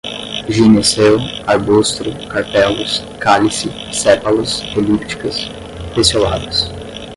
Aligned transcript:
gineceu, 0.49 1.19
arbustro, 1.45 2.09
carpelos, 2.27 3.03
cálice, 3.19 3.69
sépalas, 3.93 4.63
elípticas, 4.75 5.47
pecioladas 5.93 6.71